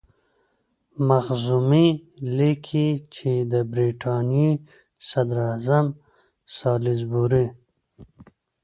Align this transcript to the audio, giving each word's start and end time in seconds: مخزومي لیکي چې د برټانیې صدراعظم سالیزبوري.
مخزومي 1.09 1.87
لیکي 2.37 2.87
چې 3.15 3.31
د 3.51 3.53
برټانیې 3.71 4.49
صدراعظم 5.09 5.85
سالیزبوري. 6.57 7.45